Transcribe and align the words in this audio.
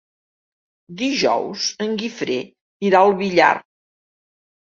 Dijous 1.01 1.67
en 1.85 1.93
Guifré 1.99 2.37
irà 2.89 3.01
al 3.07 3.13
Villar. 3.21 3.53